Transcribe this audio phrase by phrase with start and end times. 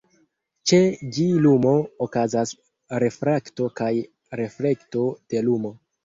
[0.69, 0.77] Ĉe
[1.17, 1.73] ĝi lumo
[2.05, 2.53] okazas
[3.03, 3.89] refrakto kaj
[4.41, 5.73] reflekto de lumo.